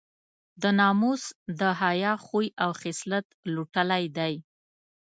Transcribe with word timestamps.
د 0.61 0.63
ناموس 0.79 1.23
د 1.59 1.61
حیا 1.81 2.13
خوی 2.25 2.47
او 2.63 2.71
خصلت 2.81 3.25
لوټلی 3.55 4.03
دی. 4.17 4.33